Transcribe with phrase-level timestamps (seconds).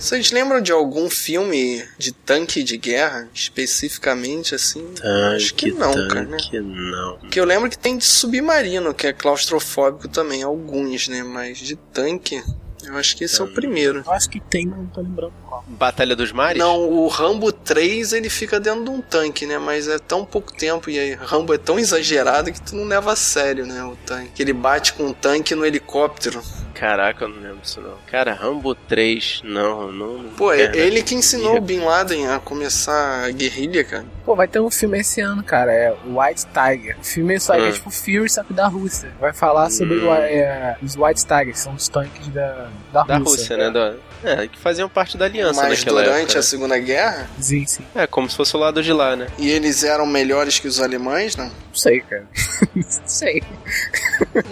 [0.00, 4.82] Vocês lembram de algum filme de tanque de guerra, especificamente, assim?
[4.94, 6.38] Tanque, Acho que não, cara, né?
[6.38, 7.18] tanque, não.
[7.30, 11.22] Que eu lembro que tem de submarino, que é claustrofóbico também, alguns, né?
[11.22, 12.42] Mas de tanque,
[12.82, 14.02] eu acho que esse é o primeiro.
[14.06, 15.62] Eu acho que tem, mas não tô lembrando qual.
[15.68, 16.58] Batalha dos Mares?
[16.58, 19.58] Não, o Rambo 3 ele fica dentro de um tanque, né?
[19.58, 23.12] Mas é tão pouco tempo e aí Rambo é tão exagerado que tu não leva
[23.12, 23.84] a sério, né?
[23.84, 24.30] O tanque.
[24.30, 26.42] Que ele bate com um tanque no helicóptero.
[26.74, 27.94] Caraca, eu não lembro disso não.
[28.10, 30.24] Cara, Rambo 3, não, não.
[30.36, 34.04] Pô, é ele que ensinou o Bin Laden a começar a guerrilha, cara.
[34.24, 35.72] Pô, vai ter um filme esse ano, cara.
[35.72, 36.96] É White Tiger.
[37.00, 37.72] O filme só é Hum.
[37.72, 39.10] tipo Fury, só que da Rússia.
[39.20, 40.08] Vai falar sobre Hum.
[40.08, 43.56] o, é, os White Tigers, que são os tanques da, da, Da Rússia.
[43.56, 43.70] Rússia, né?
[43.70, 43.94] Da...
[44.22, 46.38] É, que faziam parte da aliança Mas naquela durante época.
[46.40, 47.82] a Segunda Guerra, Sim, sim.
[47.94, 49.26] É, como se fosse o lado de lá, né?
[49.38, 51.46] e eles eram melhores que os alemães, não?
[51.46, 52.26] Não sei, cara.
[52.76, 53.42] não sei.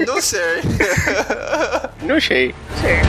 [0.07, 0.39] Não sei.
[2.09, 2.55] Não sei.
[2.81, 3.03] sei.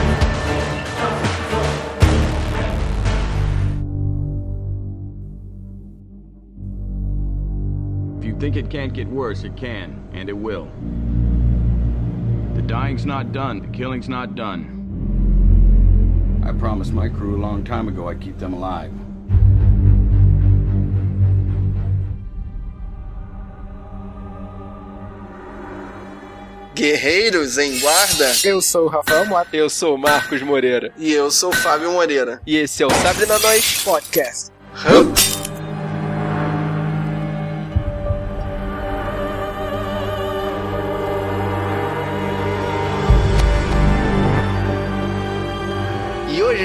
[8.18, 10.68] If you think it can't get worse, it can, and it will.
[12.54, 14.76] The dying's not done, the killing's not done.
[16.44, 18.92] I promised my crew a long time ago I'd keep them alive.
[26.74, 28.32] Guerreiros em guarda.
[28.44, 30.92] Eu sou o Rafael Mota, Eu sou o Marcos Moreira.
[30.96, 32.40] E eu sou o Fábio Moreira.
[32.46, 33.82] E esse é o Sabre na Nós.
[33.84, 34.50] podcast.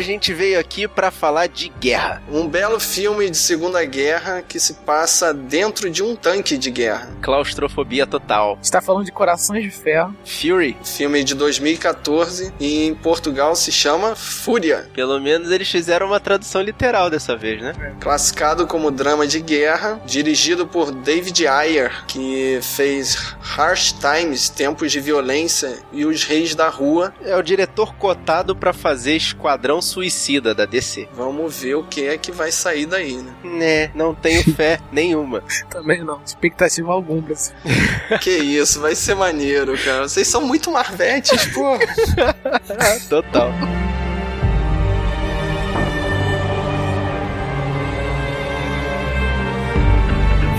[0.06, 2.22] Gente veio aqui pra falar de guerra.
[2.30, 7.10] Um belo filme de Segunda Guerra que se passa dentro de um tanque de guerra.
[7.22, 8.58] Claustrofobia total.
[8.62, 10.16] Está falando de Corações de Ferro.
[10.24, 10.78] Fury.
[10.84, 14.90] Filme de 2014 e em Portugal se chama Fúria.
[14.94, 17.74] Pelo menos eles fizeram uma tradução literal dessa vez, né?
[18.00, 25.00] Classificado como drama de guerra, dirigido por David Ayer, que fez Harsh Times, Tempos de
[25.00, 27.14] Violência e Os Reis da Rua.
[27.24, 31.08] É o diretor cotado pra fazer Esquadrão Suicida da DC.
[31.14, 33.34] Vamos ver o que é que vai sair daí, né?
[33.46, 35.42] Né, não tenho fé nenhuma.
[35.70, 36.22] Também não.
[36.26, 37.54] Expectativa alguma pra esse
[38.20, 40.06] que isso, vai ser maneiro, cara.
[40.10, 41.80] Vocês são muito marvetes, pô.
[43.08, 43.52] Total.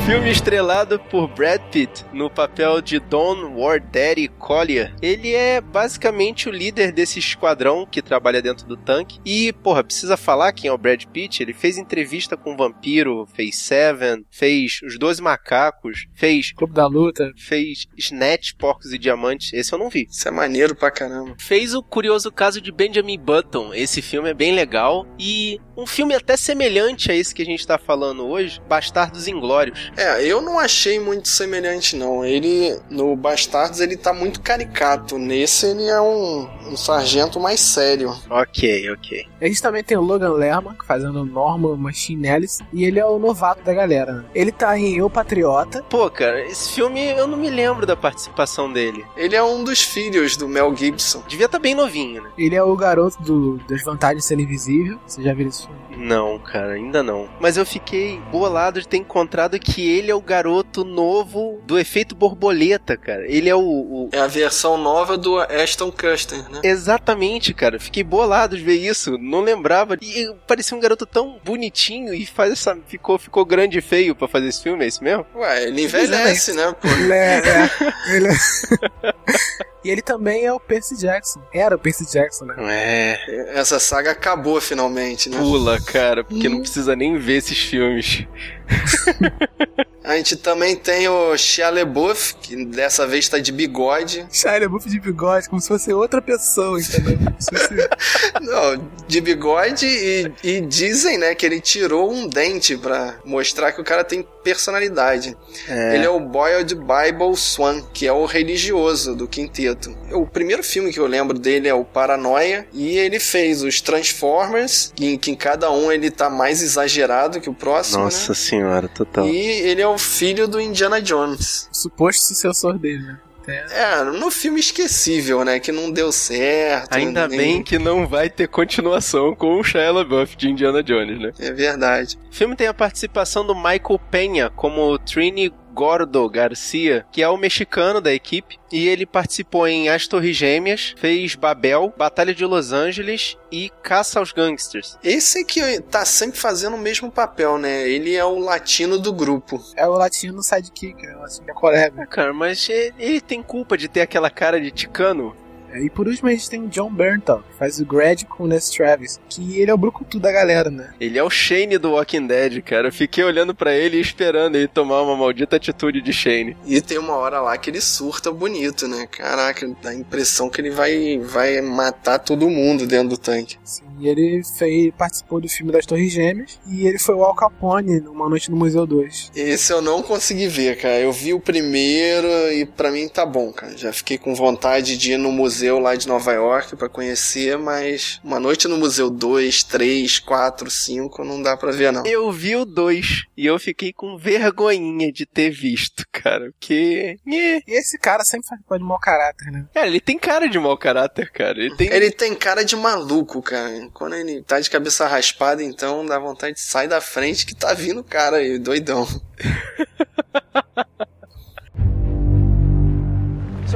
[0.06, 4.94] Filme estrelado por Brad Pitt no papel de Don War Daddy Collier.
[5.02, 9.18] Ele é basicamente o líder desse esquadrão que trabalha dentro do tanque.
[9.24, 11.42] E, porra, precisa falar quem é o Brad Pitt?
[11.42, 16.86] Ele fez entrevista com o Vampiro, fez Seven, fez Os Doze Macacos, fez Clube da
[16.86, 17.32] Luta.
[17.36, 19.52] fez Snatch, Porcos e Diamantes.
[19.52, 20.06] Esse eu não vi.
[20.08, 21.34] Isso é maneiro pra caramba.
[21.40, 23.74] Fez o curioso caso de Benjamin Button.
[23.74, 25.04] Esse filme é bem legal.
[25.18, 29.90] E um filme até semelhante a esse que a gente tá falando hoje, Bastardos Inglórios.
[29.96, 32.24] É, eu não achei muito semelhante, não.
[32.24, 35.18] Ele, no Bastardos, ele tá muito caricato.
[35.18, 38.14] Nesse, ele é um, um sargento mais sério.
[38.28, 39.26] Ok, ok.
[39.40, 43.18] A gente também tem o Logan Lerman, fazendo Norman Machine Ellis, e ele é o
[43.18, 44.12] novato da galera.
[44.12, 44.24] né?
[44.34, 45.82] Ele tá em Eu Patriota.
[45.88, 49.04] Pô, cara, esse filme eu não me lembro da participação dele.
[49.16, 51.22] Ele é um dos filhos do Mel Gibson.
[51.26, 52.30] Devia estar bem novinho, né?
[52.36, 54.98] Ele é o garoto do, das vantagens de ser invisível.
[55.06, 55.76] Você já viu esse filme?
[55.96, 57.28] Não, cara, ainda não.
[57.40, 62.14] Mas eu fiquei bolado de ter encontrado que ele é o garoto novo do efeito
[62.14, 63.24] borboleta, cara.
[63.30, 66.60] Ele é o- o, É a versão nova do Ashton Kutcher, né?
[66.62, 67.78] Exatamente, cara.
[67.80, 69.16] Fiquei bolado de ver isso.
[69.18, 69.96] Não lembrava.
[70.00, 72.76] E parecia um garoto tão bonitinho e faz essa.
[72.88, 75.26] Ficou, ficou grande e feio pra fazer esse filme, é isso mesmo?
[75.34, 76.88] Ué, ele envelhece, né, pô?
[76.88, 77.38] Ele é.
[77.38, 77.70] é,
[78.16, 79.14] ele é-
[79.84, 81.40] e ele também é o Percy Jackson.
[81.52, 82.54] Era o Percy Jackson, né?
[82.60, 83.58] É.
[83.58, 85.38] Essa saga acabou finalmente, né?
[85.38, 88.26] Pula, cara, porque não precisa nem ver esses filmes.
[90.06, 94.24] A gente também tem o Shia LaBeouf, que dessa vez tá de bigode.
[94.30, 97.18] Shia LaBeouf de bigode, como se fosse outra pessoa, entendeu?
[97.40, 97.88] Fosse-
[98.40, 103.80] Não, de bigode e, e dizem, né, que ele tirou um dente pra mostrar que
[103.80, 105.36] o cara tem personalidade.
[105.68, 109.92] Ele é o Boiled Bible Swan, que é o religioso do quinteto.
[110.12, 114.92] O primeiro filme que eu lembro dele é o Paranoia, e ele fez os Transformers,
[115.00, 118.34] em que em cada um ele tá mais exagerado que o próximo, Nossa né?
[118.38, 119.26] senhora, total.
[119.26, 121.68] E ele é o filho do Indiana Jones.
[121.72, 123.18] o suposto sucessor dele, né?
[123.48, 125.60] É, no filme esquecível, né?
[125.60, 126.92] Que não deu certo.
[126.92, 131.20] Ainda nem- bem que não vai ter continuação com o Shia LaBeouf de Indiana Jones,
[131.20, 131.32] né?
[131.38, 132.18] É verdade.
[132.28, 137.36] O filme tem a participação do Michael Penha como Trini Gordo Garcia, que é o
[137.36, 142.72] mexicano da equipe, e ele participou em As Torres Gêmeas, fez Babel, Batalha de Los
[142.72, 144.98] Angeles e Caça aos Gangsters.
[145.04, 147.86] Esse que tá sempre fazendo o mesmo papel, né?
[147.86, 149.62] Ele é o latino do grupo.
[149.76, 151.92] É o latino sidekick, é o latino da Coreia.
[151.94, 155.36] É, cara, mas ele, ele tem culpa de ter aquela cara de ticano?
[155.80, 158.46] E por último a gente tem o John Bernthal, que faz o Grad com o
[158.46, 160.92] Ness Travis, que ele é o brucutu da galera, né?
[161.00, 162.88] Ele é o Shane do Walking Dead, cara.
[162.88, 166.56] Eu fiquei olhando para ele e esperando ele tomar uma maldita atitude de Shane.
[166.66, 169.06] E tem uma hora lá que ele surta bonito, né?
[169.06, 173.56] Caraca, dá a impressão que ele vai, vai matar todo mundo dentro do tanque.
[173.64, 177.34] Sim, e ele fez, participou do filme das Torres Gêmeas e ele foi o Al
[177.34, 179.32] Capone numa noite no Museu 2.
[179.34, 181.00] Esse eu não consegui ver, cara.
[181.00, 183.76] Eu vi o primeiro e para mim tá bom, cara.
[183.76, 187.58] Já fiquei com vontade de ir no museu museu lá de Nova York para conhecer,
[187.58, 192.06] mas uma noite no museu 2, 3, 4, 5 não dá pra ver não.
[192.06, 197.18] Eu vi o 2 e eu fiquei com vergonhinha de ter visto, cara, porque...
[197.26, 199.66] E esse cara sempre faz de mau caráter, né?
[199.74, 201.58] É, ele tem cara de mau caráter, cara.
[201.58, 201.92] Ele tem...
[201.92, 203.88] ele tem cara de maluco, cara.
[203.92, 207.74] Quando ele tá de cabeça raspada, então dá vontade de sair da frente que tá
[207.74, 209.06] vindo o cara aí, doidão.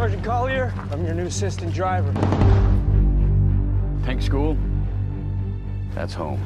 [0.01, 2.11] Sergeant Collier, I'm your new assistant driver.
[4.03, 4.57] Tank school?
[5.95, 6.41] That's home.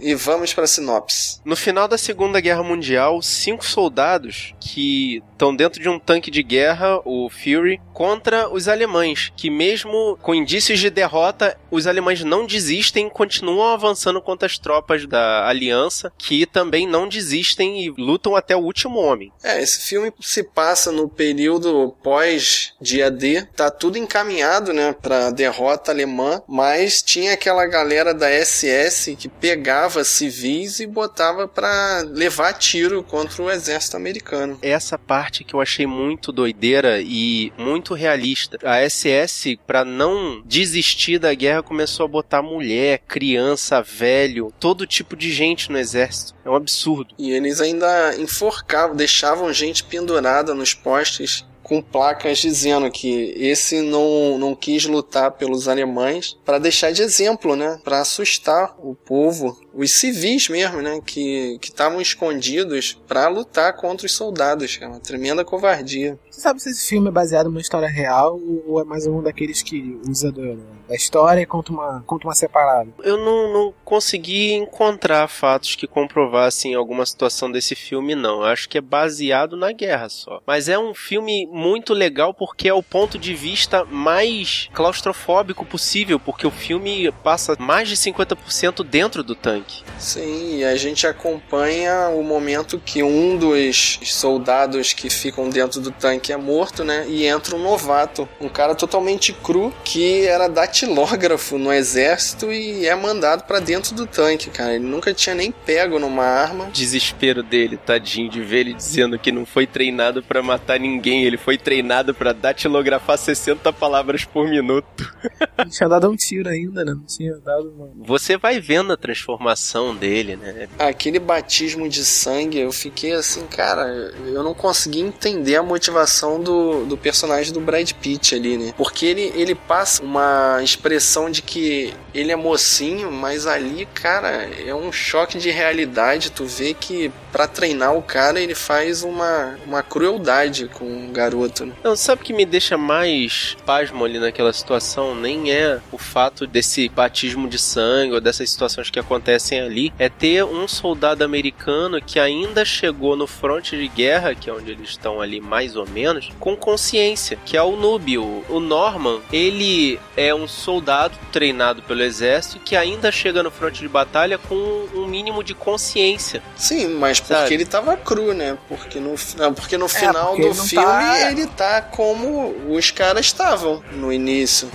[0.00, 1.40] E vamos para a sinopse.
[1.44, 6.42] No final da Segunda Guerra Mundial, cinco soldados que estão dentro de um tanque de
[6.42, 12.46] guerra, o Fury, contra os alemães, que mesmo com indícios de derrota, os alemães não
[12.46, 18.56] desistem, continuam avançando contra as tropas da aliança, que também não desistem e lutam até
[18.56, 19.32] o último homem.
[19.42, 25.30] É, esse filme se passa no período pós dia D, tá tudo encaminhado, né, para
[25.30, 32.52] derrota alemã, mas tinha aquela galera da SS que pegava civis e botava para levar
[32.54, 34.58] tiro contra o exército americano.
[34.62, 38.58] Essa parte que eu achei muito doideira e muito realista.
[38.64, 45.16] A SS, para não desistir da guerra, começou a botar mulher, criança, velho, todo tipo
[45.16, 46.34] de gente no exército.
[46.44, 47.14] É um absurdo.
[47.18, 54.38] E eles ainda enforcavam, deixavam gente pendurada nos postes com placas dizendo que esse não,
[54.38, 57.80] não quis lutar pelos alemães para deixar de exemplo, né?
[57.82, 61.00] Para assustar o povo, os civis mesmo, né?
[61.04, 64.78] Que estavam escondidos para lutar contra os soldados.
[64.80, 66.18] É uma tremenda covardia.
[66.30, 69.62] Você sabe se esse filme é baseado numa história real ou é mais um daqueles
[69.62, 70.56] que usa do,
[70.88, 72.88] da história e conta uma, conta uma separada?
[73.02, 78.40] Eu não, não consegui encontrar fatos que comprovassem alguma situação desse filme, não.
[78.40, 80.40] Eu acho que é baseado na guerra só.
[80.46, 86.18] Mas é um filme muito legal porque é o ponto de vista mais claustrofóbico possível,
[86.18, 89.65] porque o filme passa mais de 50% dentro do tanque.
[89.98, 95.90] Sim, e a gente acompanha o momento que um dos soldados que ficam dentro do
[95.90, 97.06] tanque que é morto, né?
[97.08, 102.94] E entra um novato, um cara totalmente cru que era datilógrafo no exército e é
[102.94, 104.74] mandado para dentro do tanque, cara.
[104.74, 106.68] Ele nunca tinha nem pego numa arma.
[106.72, 111.36] Desespero dele, tadinho, de ver ele dizendo que não foi treinado para matar ninguém, ele
[111.36, 115.14] foi treinado para datilografar 60 palavras por minuto.
[115.58, 116.92] Não tinha dado um tiro ainda, né?
[116.92, 117.88] Não tinha dado uma...
[118.04, 119.55] Você vai vendo a transformação
[119.94, 120.68] dele, né?
[120.78, 126.84] Aquele batismo de sangue, eu fiquei assim, cara, eu não consegui entender a motivação do,
[126.84, 128.74] do personagem do Brad Pitt ali, né?
[128.76, 134.74] Porque ele, ele passa uma expressão de que ele é mocinho, mas ali, cara, é
[134.74, 136.30] um choque de realidade.
[136.30, 141.66] Tu vê que para treinar o cara ele faz uma, uma crueldade com o garoto.
[141.66, 141.74] Né?
[141.84, 145.14] Não, sabe o que me deixa mais pasmo ali naquela situação?
[145.14, 150.08] Nem é o fato desse batismo de sangue ou dessas situações que acontecem ali, é
[150.08, 154.90] ter um soldado americano que ainda chegou no fronte de guerra, que é onde eles
[154.90, 158.42] estão ali mais ou menos com consciência, que é o Núbio.
[158.48, 163.88] O Norman, ele é um soldado treinado pelo exército que ainda chega no fronte de
[163.88, 164.54] batalha com
[164.94, 166.42] um mínimo de consciência.
[166.56, 167.54] Sim, mas porque sabe?
[167.54, 168.56] ele tava cru, né?
[168.68, 171.30] Porque no, não, porque no é, final porque do filme tá...
[171.30, 174.70] ele tá como os caras estavam no início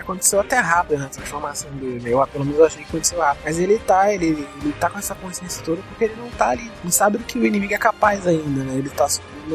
[0.00, 2.10] aconteceu até rápido na transformação dele.
[2.10, 3.42] Eu, pelo menos, eu achei que aconteceu rápido.
[3.44, 6.70] Mas ele tá, ele, ele tá com essa consciência toda porque ele não tá ali.
[6.82, 8.78] Não sabe do que o inimigo é capaz ainda, né?
[8.78, 9.06] Ele tá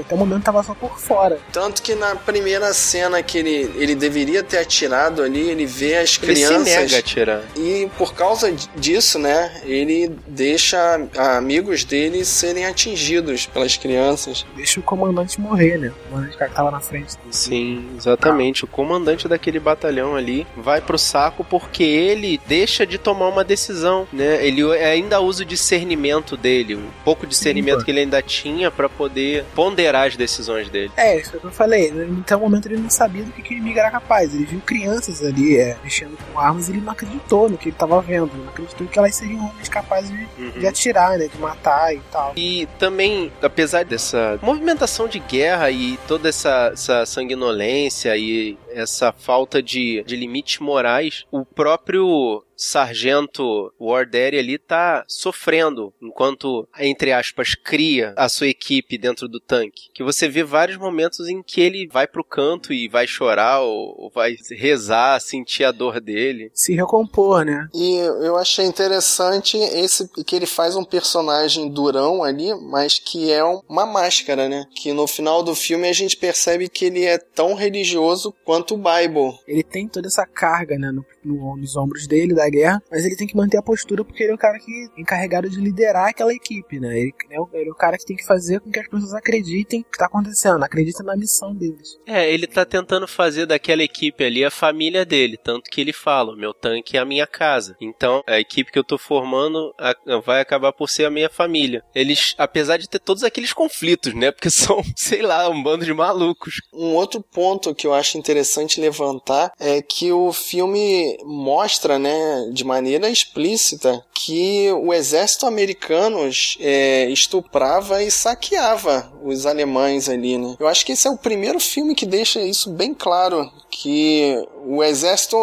[0.01, 1.39] até o momento tava só por fora.
[1.51, 6.17] Tanto que na primeira cena que ele, ele deveria ter atirado ali, ele vê as
[6.21, 6.67] Ele crianças.
[6.69, 7.41] se nega a atirar.
[7.55, 14.45] E por causa disso, né, ele deixa amigos dele serem atingidos pelas crianças.
[14.55, 15.91] Deixa o comandante morrer, né?
[16.05, 17.27] O comandante que tava na frente dele.
[17.31, 18.63] Sim, exatamente.
[18.63, 24.07] O comandante daquele batalhão ali vai pro saco porque ele deixa de tomar uma decisão,
[24.11, 24.45] né?
[24.45, 28.69] Ele ainda usa o discernimento dele, um pouco de discernimento Sim, que ele ainda tinha
[28.71, 30.91] pra poder ponderar as decisões dele.
[30.97, 31.89] É, isso que eu falei.
[31.89, 34.33] Então, no momento ele não sabia do que, que o inimigo era capaz.
[34.33, 37.75] Ele viu crianças ali é, mexendo com armas e ele não acreditou no que ele
[37.77, 38.31] tava vendo.
[38.35, 40.51] Não acreditou que elas seriam homens capazes de, Uhum.
[40.59, 41.27] de atirar, né?
[41.27, 42.33] De matar e tal.
[42.35, 49.61] E também, apesar dessa movimentação de guerra e toda essa, essa sanguinolência e essa falta
[49.61, 58.13] de, de limites morais, o próprio sargento Warderi ali tá sofrendo enquanto, entre aspas, cria
[58.15, 59.89] a sua equipe dentro do tanque.
[59.93, 63.95] Que você vê vários momentos em que ele vai pro canto e vai chorar ou,
[63.97, 66.49] ou vai rezar, sentir a dor dele.
[66.53, 67.67] Se recompor, né?
[67.73, 73.43] E eu achei interessante esse que ele faz um personagem durão ali, mas que é
[73.43, 74.65] uma máscara, né?
[74.75, 78.77] Que no final do filme a gente percebe que ele é tão religioso quanto o
[78.77, 79.37] Bible.
[79.47, 80.91] Ele tem toda essa carga, né?
[80.91, 84.23] No, no- nos ombros dele da guerra, mas ele tem que manter a postura porque
[84.23, 86.97] ele é o cara que é encarregado de liderar aquela equipe, né?
[86.99, 89.13] Ele, é o- ele é o cara que tem que fazer com que as pessoas
[89.13, 91.97] acreditem no que tá acontecendo, acreditem na missão deles.
[92.05, 96.35] É, ele tá tentando fazer daquela equipe ali a família dele, tanto que ele fala,
[96.35, 97.75] meu tanque é a minha casa.
[97.81, 101.83] Então, a equipe que eu tô formando a- vai acabar por ser a minha família.
[101.93, 104.31] Eles, apesar de ter todos aqueles conflitos, né?
[104.31, 106.61] Porque são, sei lá, um bando de malucos.
[106.73, 112.63] Um outro ponto que eu acho interessante levantar é que o filme mostra, né, de
[112.63, 116.19] maneira explícita, que o exército americano
[116.59, 120.55] é, estuprava e saqueava os alemães ali, né?
[120.59, 124.83] Eu acho que esse é o primeiro filme que deixa isso bem claro, que o
[124.83, 125.37] exército,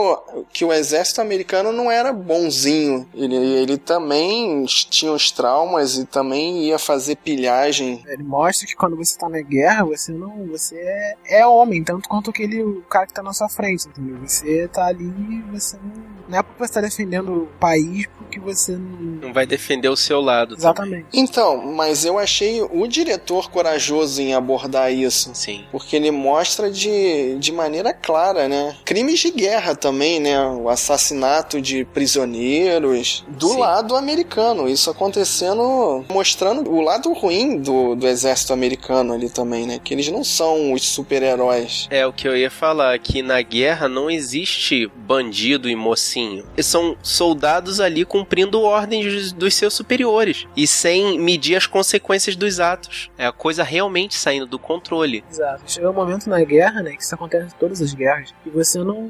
[0.52, 3.08] que o exército americano não era bonzinho.
[3.14, 8.96] Ele, ele também tinha os traumas e também ia fazer pilhagem Ele mostra que quando
[8.96, 10.46] você tá na guerra, você não.
[10.48, 14.16] Você é, é homem, tanto quanto aquele o cara que tá na sua frente, entendeu?
[14.26, 16.12] Você tá ali, você não.
[16.28, 19.28] Não é porque você tá defendendo o país porque você não.
[19.28, 20.54] Não vai defender o seu lado.
[20.54, 21.06] Exatamente.
[21.12, 25.24] Então, mas eu achei o diretor corajoso em abordar isso.
[25.26, 25.40] também.
[25.40, 25.64] Sim.
[25.70, 28.76] Porque ele mostra de, de maneira clara, né?
[29.12, 30.40] Crimes de guerra também, né?
[30.46, 33.58] O assassinato de prisioneiros do Sim.
[33.58, 34.68] lado americano.
[34.68, 39.78] Isso acontecendo, mostrando o lado ruim do, do exército americano ali também, né?
[39.82, 41.86] Que eles não são os super-heróis.
[41.90, 46.44] É o que eu ia falar, que na guerra não existe bandido e mocinho.
[46.54, 52.36] Eles são soldados ali cumprindo ordens dos- dos seus superiores e sem medir as consequências
[52.36, 53.10] dos atos.
[53.18, 55.24] É a coisa realmente saindo do controle.
[55.30, 55.62] Exato.
[55.66, 56.92] Chega um momento na guerra, né?
[56.96, 59.01] Que isso acontece em todas as guerras, que você não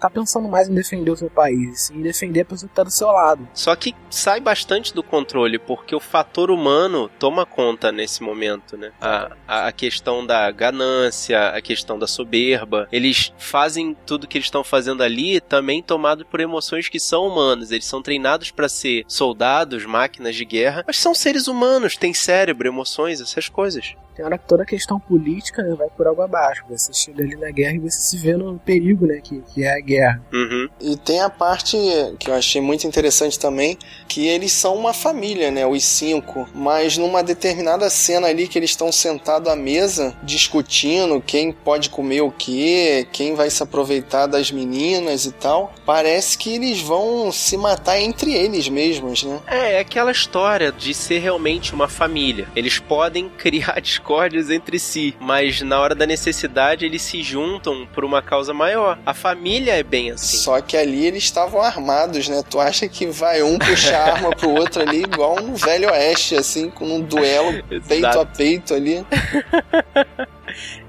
[0.00, 2.90] tá pensando mais em defender o seu país, em defender a pessoa que tá do
[2.90, 3.48] seu lado.
[3.54, 8.92] Só que sai bastante do controle, porque o fator humano toma conta nesse momento, né?
[9.00, 12.88] A, a, a questão da ganância, a questão da soberba.
[12.90, 17.70] Eles fazem tudo que eles estão fazendo ali também tomado por emoções que são humanas.
[17.70, 22.68] Eles são treinados para ser soldados, máquinas de guerra, mas são seres humanos, têm cérebro,
[22.68, 23.94] emoções, essas coisas.
[24.14, 26.64] Tem hora que toda a questão política né, vai por água abaixo.
[26.68, 29.20] Você chega ali na guerra e você se vê no perigo, né?
[29.22, 30.22] Que, que é a guerra.
[30.32, 30.68] Uhum.
[30.80, 31.76] E tem a parte
[32.18, 35.66] que eu achei muito interessante também, que eles são uma família, né?
[35.66, 36.48] Os cinco.
[36.54, 42.20] Mas numa determinada cena ali que eles estão sentados à mesa, discutindo quem pode comer
[42.20, 47.56] o que, quem vai se aproveitar das meninas e tal, parece que eles vão se
[47.56, 49.40] matar entre eles mesmos, né?
[49.46, 52.48] É, é aquela história de ser realmente uma família.
[52.54, 58.04] Eles podem criar discórdias entre si, mas na hora da necessidade eles se juntam por
[58.04, 58.98] uma causa maior.
[59.06, 60.36] A família é bem assim.
[60.38, 62.42] Só que ali eles estavam armados, né?
[62.50, 66.34] Tu acha que vai um puxar a arma pro outro ali, igual no Velho Oeste,
[66.34, 69.06] assim, com um duelo peito a peito ali.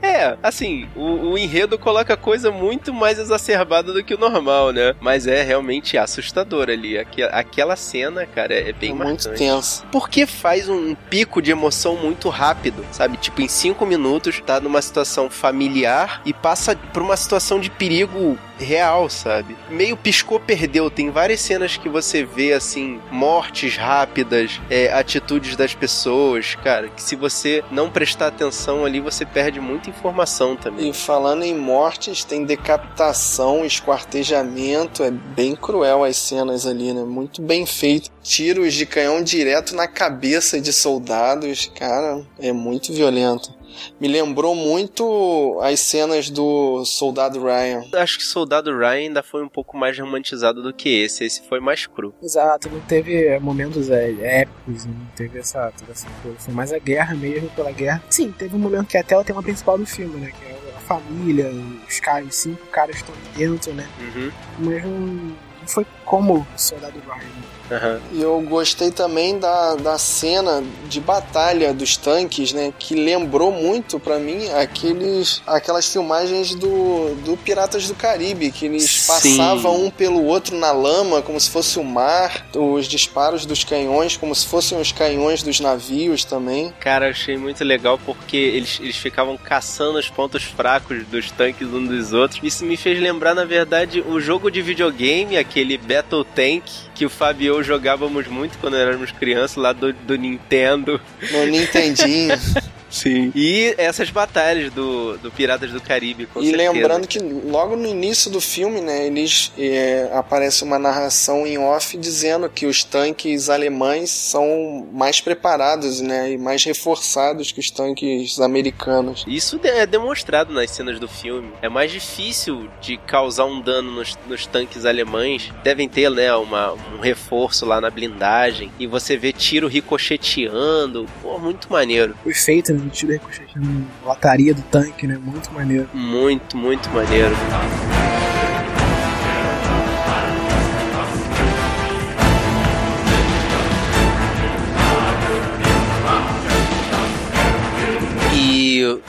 [0.02, 4.96] É, assim, o, o enredo coloca coisa muito mais exacerbada do que o normal, né?
[5.00, 6.98] Mas é realmente assustador ali.
[6.98, 9.38] Aque- aquela cena, cara, é bem É muito marcante.
[9.38, 9.86] tenso.
[9.92, 13.18] Porque faz um pico de emoção muito rápido, sabe?
[13.18, 18.38] Tipo, em cinco minutos tá numa situação familiar e passa por uma situação de perigo
[18.58, 19.56] real, sabe?
[19.70, 20.90] Meio piscou, perdeu.
[20.90, 27.02] Tem várias cenas que você vê, assim, mortes rápidas, é, atitudes das pessoas, cara, que
[27.02, 30.90] se você não prestar atenção ali, você perde muita informação também.
[30.90, 37.04] E falando em mortes, tem decapitação, esquartejamento, é bem cruel as cenas ali, né?
[37.04, 38.10] Muito bem feito.
[38.22, 43.54] Tiros de canhão direto na cabeça de soldados, cara, é muito violento.
[44.00, 47.84] Me lembrou muito as cenas do Soldado Ryan.
[47.94, 51.24] Acho que Soldado Ryan ainda foi um pouco mais romantizado do que esse.
[51.24, 52.14] Esse foi mais cru.
[52.22, 54.12] Exato, não teve momentos é,
[54.42, 56.38] épicos, não teve essa, toda essa coisa.
[56.40, 58.04] Foi mais a guerra mesmo pela guerra.
[58.10, 60.32] Sim, teve um momento que até o tema principal do filme, né?
[60.32, 61.52] Que é a família,
[61.88, 63.88] os caras, os cinco caras estão dentro, né?
[64.00, 64.32] Uhum.
[64.60, 65.36] Mas não, não
[65.66, 67.54] foi como Soldado Ryan.
[67.72, 68.00] Uhum.
[68.14, 72.74] E eu gostei também da, da cena de batalha dos tanques, né?
[72.78, 78.90] Que lembrou muito para mim aqueles, aquelas filmagens do, do Piratas do Caribe, que eles
[78.90, 79.08] Sim.
[79.08, 84.18] passavam um pelo outro na lama, como se fosse o mar, os disparos dos canhões,
[84.18, 86.74] como se fossem os canhões dos navios também.
[86.80, 91.88] Cara, achei muito legal porque eles, eles ficavam caçando os pontos fracos dos tanques uns
[91.88, 92.40] dos outros.
[92.44, 96.64] Isso me fez lembrar, na verdade, o jogo de videogame, aquele Battle Tank,
[96.96, 101.00] que o Fabio e eu jogávamos muito quando éramos crianças, lá do, do Nintendo.
[101.32, 102.34] No Nintendinho.
[102.94, 103.32] Sim.
[103.34, 106.72] E essas batalhas do, do Piratas do Caribe, com e certeza.
[106.72, 111.98] lembrando que logo no início do filme, né, eles é, aparece uma narração em off
[111.98, 118.40] dizendo que os tanques alemães são mais preparados, né, e mais reforçados que os tanques
[118.40, 119.26] americanos.
[119.28, 121.52] Isso é demonstrado nas cenas do filme.
[121.64, 125.52] É mais difícil de causar um dano nos, nos tanques alemães.
[125.64, 128.72] Devem ter, né, uma, um reforço lá na blindagem.
[128.78, 131.08] E você vê tiro ricocheteando.
[131.24, 132.16] Pô, muito maneiro.
[132.24, 133.68] O efeito né, do tiro ricocheteando
[134.02, 135.18] na lataria do tanque, né?
[135.18, 135.90] Muito maneiro.
[135.94, 137.36] Muito, muito maneiro.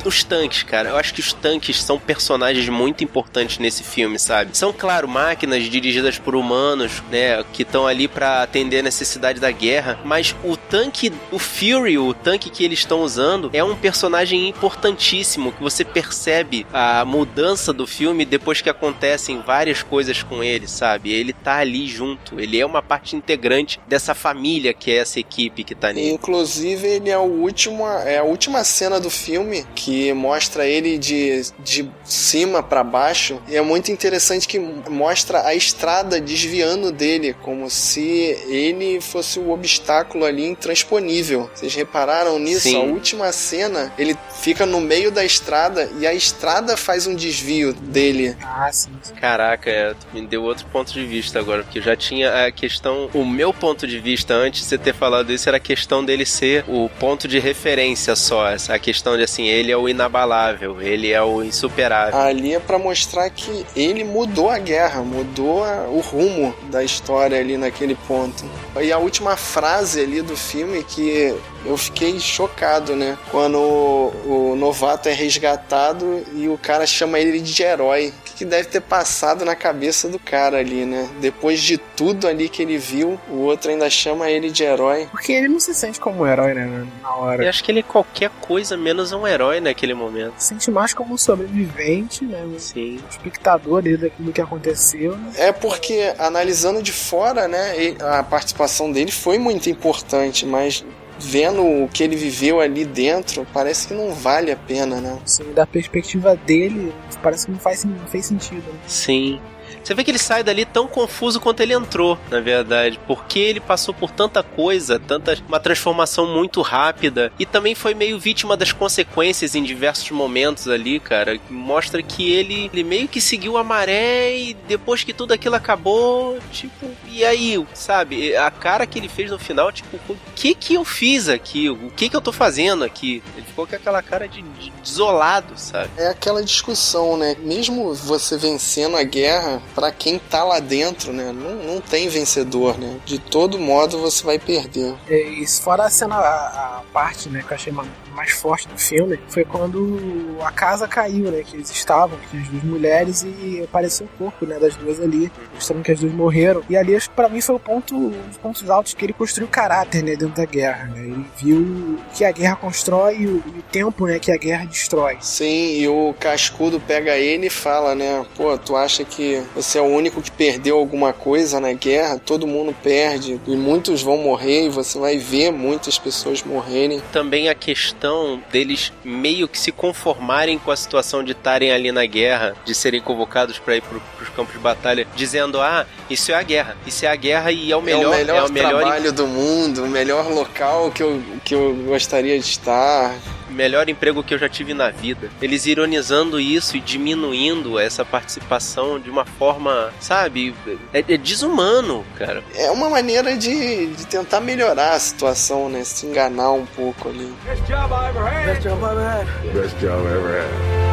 [0.04, 4.56] Os tanques, cara, eu acho que os tanques são personagens muito importantes nesse filme, sabe?
[4.56, 9.50] São, claro, máquinas dirigidas por humanos, né, que estão ali pra atender a necessidade da
[9.50, 14.48] guerra, mas o tanque, o Fury, o tanque que eles estão usando, é um personagem
[14.48, 20.66] importantíssimo que você percebe a mudança do filme depois que acontecem várias coisas com ele,
[20.66, 21.12] sabe?
[21.12, 25.64] Ele tá ali junto, ele é uma parte integrante dessa família que é essa equipe
[25.64, 26.12] que tá nele.
[26.12, 31.42] Inclusive, ele é o último, é a última cena do filme que mostra ele de,
[31.58, 33.40] de cima para baixo.
[33.48, 39.50] E é muito interessante que mostra a estrada desviando dele, como se ele fosse o
[39.50, 41.50] obstáculo ali intransponível.
[41.54, 42.60] Vocês repararam nisso?
[42.60, 42.76] Sim.
[42.76, 47.72] A última cena, ele fica no meio da estrada e a estrada faz um desvio
[47.72, 48.36] dele.
[48.42, 48.90] Ah, sim.
[49.20, 53.08] Caraca, é, me deu outro ponto de vista agora, porque eu já tinha a questão.
[53.14, 56.26] O meu ponto de vista antes de você ter falado isso era a questão dele
[56.26, 58.48] ser o ponto de referência só.
[58.48, 62.18] Essa a questão de assim, ele é o inabalável, ele é o insuperável.
[62.18, 67.38] Ali é pra mostrar que ele mudou a guerra, mudou a- o rumo da história
[67.38, 68.44] ali naquele ponto.
[68.80, 73.16] E a última frase ali do filme que eu fiquei chocado, né?
[73.30, 78.12] Quando o, o novato é resgatado e o cara chama ele de herói.
[78.36, 81.08] Que, deve ter passado na cabeça do cara ali, né?
[81.20, 85.08] Depois de tudo ali que ele viu, o outro ainda chama ele de herói.
[85.10, 86.86] Porque ele não se sente como um herói, né?
[87.02, 87.48] Na Eu hora.
[87.48, 90.34] acho que ele é qualquer coisa menos um herói naquele momento.
[90.38, 92.42] Se sente mais como um sobrevivente, né?
[92.44, 93.00] Um Sim.
[93.10, 95.16] espectador ali daquilo que aconteceu.
[95.16, 95.32] Né?
[95.36, 100.84] É porque, analisando de fora, né, a participação dele foi muito importante, mas
[101.18, 105.18] vendo o que ele viveu ali dentro, parece que não vale a pena, né?
[105.24, 108.64] Assim, da perspectiva dele, parece que não, faz, não fez sentido.
[108.72, 108.78] Né?
[108.86, 109.40] Sim.
[109.82, 113.60] Você vê que ele sai dali tão confuso quanto ele entrou, na verdade, porque ele
[113.60, 118.72] passou por tanta coisa, tanta uma transformação muito rápida e também foi meio vítima das
[118.72, 121.38] consequências em diversos momentos ali, cara.
[121.50, 126.38] Mostra que ele, ele meio que seguiu a maré e depois que tudo aquilo acabou,
[126.50, 128.36] tipo, e aí, sabe?
[128.36, 131.68] A cara que ele fez no final, tipo, o que que eu fiz aqui?
[131.68, 133.22] O que que eu tô fazendo aqui?
[133.36, 135.90] Ele ficou com aquela cara de, de desolado, sabe?
[135.96, 137.36] É aquela discussão, né?
[137.40, 141.32] Mesmo você vencendo a guerra, pra quem tá lá dentro, né?
[141.32, 142.96] Não, não tem vencedor, né?
[143.04, 144.94] De todo modo você vai perder.
[145.08, 148.78] E fora a cena, a, a parte né, que eu achei ma- mais forte do
[148.78, 151.42] filme, foi quando a casa caiu, né?
[151.42, 155.30] Que eles estavam, que as duas mulheres e apareceu o corpo né, das duas ali,
[155.54, 156.62] mostrando que as duas morreram.
[156.68, 160.02] E ali, pra mim foi o ponto, um dos pontos altos que ele construiu caráter,
[160.02, 160.16] né?
[160.16, 161.00] Dentro da guerra, né?
[161.00, 164.18] Ele viu o que a guerra constrói e o, e o tempo, né?
[164.18, 165.16] Que a guerra destrói.
[165.20, 168.24] Sim, e o cascudo pega ele e fala, né?
[168.36, 172.18] Pô, tu acha que você é o único que perdeu alguma coisa na guerra?
[172.18, 177.00] Todo mundo perde e muitos vão morrer e você vai ver muitas pessoas morrerem.
[177.12, 182.04] também a questão deles meio que se conformarem com a situação de estarem ali na
[182.04, 186.34] guerra, de serem convocados para ir para os campos de batalha, dizendo: ah, isso é
[186.34, 188.52] a guerra, isso é a guerra e é o melhor, é o melhor, é o
[188.52, 193.14] melhor trabalho do mundo, o melhor local que eu, que eu gostaria de estar.
[193.50, 195.30] Melhor emprego que eu já tive na vida.
[195.40, 200.54] Eles ironizando isso e diminuindo essa participação de uma forma, sabe,
[200.92, 202.42] é, é desumano, cara.
[202.54, 205.84] É uma maneira de, de tentar melhorar a situação, né?
[205.84, 207.32] Se enganar um pouco ali.
[207.44, 208.46] Best job I ever had.
[208.46, 209.26] Best job I ever had.
[209.54, 210.83] Best job I ever had.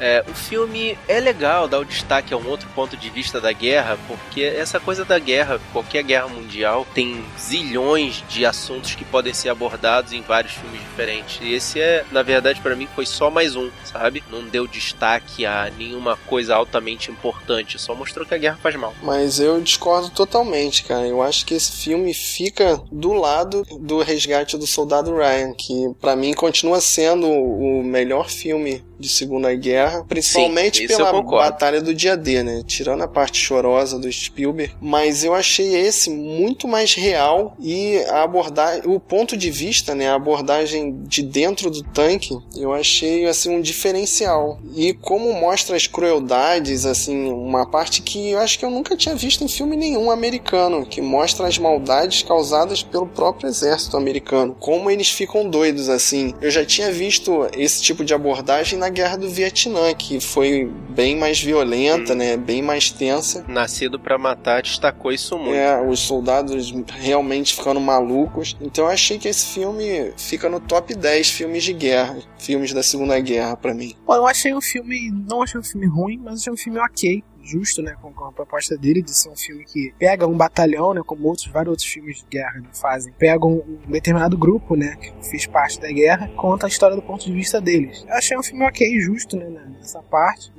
[0.00, 3.52] É, o filme é legal dar o destaque a um outro ponto de vista da
[3.52, 9.34] guerra, porque essa coisa da guerra, qualquer guerra mundial, tem zilhões de assuntos que podem
[9.34, 11.38] ser abordados em vários filmes diferentes.
[11.40, 14.22] E esse é, na verdade, para mim foi só mais um, sabe?
[14.30, 18.94] Não deu destaque a nenhuma coisa altamente importante, só mostrou que a guerra faz mal.
[19.02, 21.06] Mas eu discordo totalmente, cara.
[21.06, 26.16] Eu acho que esse filme fica do lado do resgate do soldado Ryan, que para
[26.16, 31.22] mim continua sendo o melhor filme de Segunda Guerra, principalmente Sim, pela.
[31.22, 32.62] Batalha do Dia D, né?
[32.66, 38.22] Tirando a parte chorosa do Spielberg, mas eu achei esse muito mais real e a
[38.22, 43.50] abordagem, o ponto de vista, né, a abordagem de dentro do tanque, eu achei assim
[43.50, 44.58] um diferencial.
[44.74, 49.14] E como mostra as crueldades, assim, uma parte que eu acho que eu nunca tinha
[49.14, 54.90] visto em filme nenhum americano, que mostra as maldades causadas pelo próprio exército americano, como
[54.90, 56.34] eles ficam doidos assim.
[56.40, 61.16] Eu já tinha visto esse tipo de abordagem na Guerra do Vietnã, que foi bem
[61.16, 63.44] mais violenta, né, bem mais tensa.
[63.48, 65.54] Nascido pra matar destacou isso muito.
[65.54, 68.56] É, os soldados realmente ficando malucos.
[68.60, 72.82] Então eu achei que esse filme fica no top 10 filmes de guerra, filmes da
[72.82, 73.94] Segunda Guerra pra mim.
[74.06, 75.10] Bom, eu achei um filme.
[75.28, 77.22] Não achei um filme ruim, mas achei um filme ok.
[77.48, 77.96] Justo, né?
[78.00, 81.00] Com, com a proposta dele de ser um filme que pega um batalhão, né?
[81.04, 83.12] Como outros, vários outros filmes de guerra né, fazem.
[83.14, 84.96] Pega um, um determinado grupo, né?
[84.96, 88.04] Que fez parte da guerra, conta a história do ponto de vista deles.
[88.06, 89.48] Eu achei um filme ok, justo, né?
[89.78, 90.52] Nessa parte.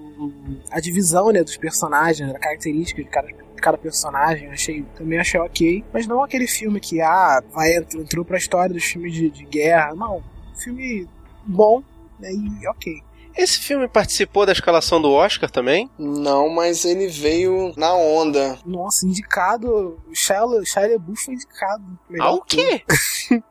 [0.72, 1.44] A divisão, né?
[1.44, 6.24] Dos personagens, né, da característica de cada cada personagem, achei, também achei ok, mas não
[6.24, 10.24] aquele filme que, ah, vai, entrou pra história dos filmes de, de guerra, não,
[10.56, 11.08] filme
[11.46, 11.84] bom,
[12.20, 13.02] né, e ok.
[13.42, 15.90] Esse filme participou da escalação do Oscar também?
[15.98, 18.58] Não, mas ele veio na onda.
[18.66, 21.84] Nossa, indicado, o Shia, Shia LaBeouf foi indicado.
[22.10, 22.84] melhor Ao quê?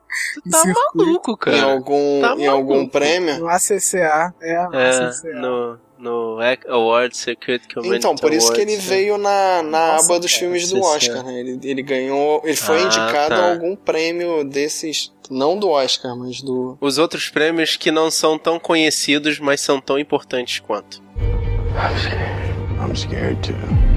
[0.43, 0.97] Tu tá circuito.
[0.97, 1.63] maluco, Em cara.
[1.73, 2.91] algum, Tá em algum maluco.
[2.93, 3.39] prêmio.
[3.39, 5.29] No ACCA, é, no É, ACCA.
[5.35, 10.07] no, no Award Circuit Community Então, por isso que ele Awards, veio na, na Nossa,
[10.07, 10.83] aba dos cara, filmes do sim.
[10.83, 11.41] Oscar, né?
[11.41, 12.41] Ele, ele ganhou.
[12.45, 13.45] Ele foi Ah, indicado tá.
[13.47, 15.13] a algum prêmio desses.
[15.31, 16.79] Não do Oscar, mas do.
[16.81, 21.03] Os outros prêmios que não são tão conhecidos, mas são tão importantes quanto.
[21.19, 22.49] I'm scared.
[22.81, 23.88] I'm scared too.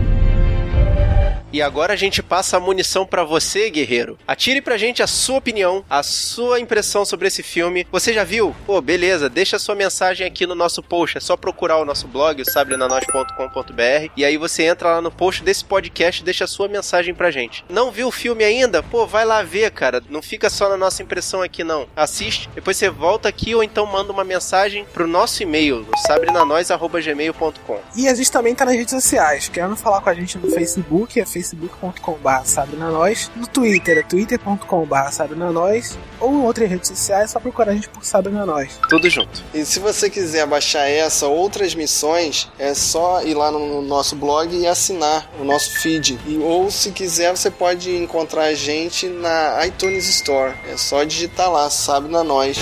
[1.53, 4.17] E agora a gente passa a munição pra você, guerreiro.
[4.27, 7.85] Atire pra gente a sua opinião, a sua impressão sobre esse filme.
[7.91, 8.55] Você já viu?
[8.65, 11.17] Pô, beleza, deixa sua mensagem aqui no nosso post.
[11.17, 15.43] É só procurar o nosso blog, o sabrenanois.com.br, e aí você entra lá no post
[15.43, 17.65] desse podcast e deixa a sua mensagem pra gente.
[17.69, 18.81] Não viu o filme ainda?
[18.81, 20.01] Pô, vai lá ver, cara.
[20.09, 21.87] Não fica só na nossa impressão aqui, não.
[21.95, 27.79] Assiste, depois você volta aqui ou então manda uma mensagem pro nosso e-mail, no sabrenanois.gmail.com.
[27.95, 29.49] E a gente também tá nas redes sociais.
[29.49, 33.29] Querendo falar com a gente no Facebook, é facebook.com.br.
[33.35, 35.97] No Twitter, é twitter.com.br.
[36.19, 38.79] Ou em outras redes sociais, é só procurar a gente por sabrenanois.
[38.89, 39.43] Tudo junto.
[39.53, 44.15] E se você quiser baixar essa ou outras missões, é só ir lá no nosso
[44.15, 46.19] blog e assinar o nosso feed.
[46.25, 50.53] E, ou se quiser, você pode encontrar a gente na iTunes Store.
[50.67, 52.57] É só digitar lá, sabe na nós.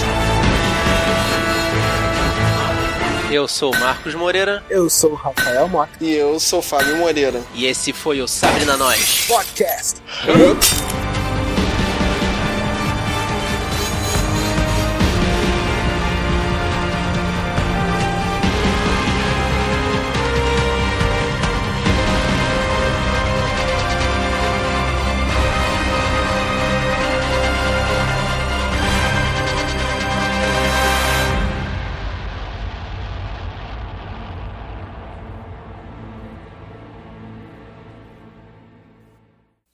[3.31, 5.91] Eu sou o Marcos Moreira Eu sou o Rafael Mota.
[6.01, 7.41] E eu sou Fábio Moreira.
[7.53, 9.25] e esse foi o Sabrina Nós.
[9.27, 10.01] Podcast.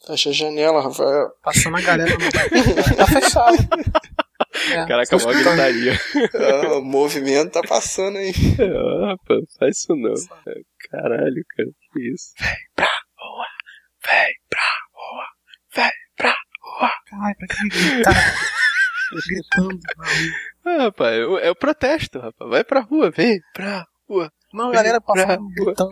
[0.08, 1.30] Fecha a janela, Rafael.
[1.44, 2.18] Passando a galera no...
[2.96, 3.58] Tá fechado.
[4.72, 5.94] É, Caraca, mó gritaria.
[6.34, 8.32] Ah, o movimento tá passando aí.
[8.60, 10.14] Ah, rapaz, faz isso não.
[10.90, 12.34] Caralho, cara, que isso.
[12.40, 12.88] Vem pra
[13.18, 13.46] rua,
[14.12, 14.62] vem pra
[14.94, 15.26] rua,
[15.76, 16.92] vem pra rua.
[17.10, 18.36] Caralho, pra que gritar?
[19.28, 19.80] Gritando.
[20.66, 22.50] Não, Ah, rapaz, é o- é o protesto, rapaz.
[22.50, 24.32] Vai pra rua, vem pra rua.
[24.54, 25.92] não a galera passando, gritando.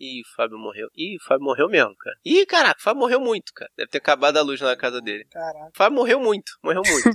[0.00, 0.88] Ih, o Fábio morreu.
[0.96, 2.16] Ih, o Fábio morreu mesmo, cara.
[2.24, 3.70] Ih, caraca, o Fábio morreu muito, cara.
[3.76, 5.24] Deve ter acabado a luz na casa dele.
[5.30, 5.70] Caralho.
[5.74, 7.10] O Fábio morreu muito, morreu muito.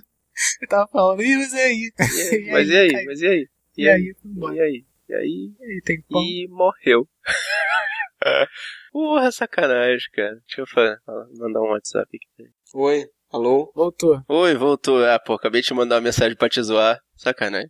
[0.61, 1.91] Eu tava falando, ih, mas e aí?
[1.99, 2.51] E?
[2.51, 3.05] Mas e aí?
[3.05, 3.47] Mas e aí?
[3.77, 4.15] E aí.
[4.55, 4.85] E aí?
[5.09, 5.53] E aí?
[5.59, 6.21] E aí, tem pão?
[6.21, 7.07] E morreu.
[8.91, 10.35] Porra, sacanagem, cara.
[10.47, 10.99] Deixa eu fa-
[11.37, 12.49] mandar um WhatsApp aqui.
[12.73, 13.05] Oi.
[13.31, 13.71] Alô?
[13.75, 14.21] Voltou.
[14.29, 15.03] Oi, voltou.
[15.03, 16.99] Ah, pô, acabei de te mandar uma mensagem pra te zoar.
[17.17, 17.67] Sacanagem.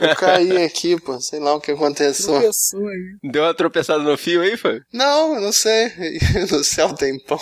[0.00, 1.20] Eu caí aqui, pô.
[1.20, 2.32] Sei lá o que aconteceu.
[2.34, 3.16] Tropeçou aí.
[3.30, 4.80] Deu uma tropeçada no fio aí, foi?
[4.92, 5.92] Não, não sei.
[6.50, 7.38] No céu tem pão.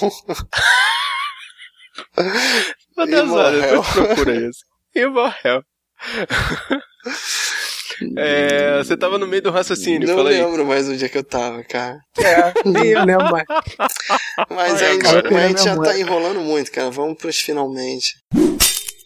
[2.96, 4.60] Meu Deus, olha, procura isso.
[4.94, 5.62] E morreu.
[8.16, 10.40] É, você tava no meio do raciocínio, não aí.
[10.40, 11.98] lembro mais onde é que eu tava, cara.
[12.18, 13.44] É, nem eu lembro mais.
[14.50, 16.90] Mas Ai, a gente, cara, mas a gente já tá enrolando muito, cara.
[16.90, 18.14] Vamos pros finalmente.